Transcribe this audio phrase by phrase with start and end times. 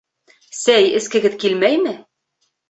[0.59, 1.95] Сәй эскегеҙ килмәйме?